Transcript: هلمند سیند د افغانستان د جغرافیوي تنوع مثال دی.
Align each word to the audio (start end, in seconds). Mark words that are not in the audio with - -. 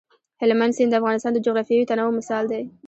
هلمند 0.41 0.75
سیند 0.77 0.91
د 0.93 0.95
افغانستان 1.01 1.31
د 1.33 1.37
جغرافیوي 1.45 1.85
تنوع 1.89 2.11
مثال 2.19 2.43
دی. 2.51 2.63